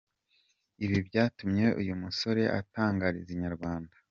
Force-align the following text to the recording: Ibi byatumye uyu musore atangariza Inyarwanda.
Ibi 0.85 0.97
byatumye 1.07 1.65
uyu 1.81 1.93
musore 2.03 2.43
atangariza 2.59 3.29
Inyarwanda. 3.35 3.93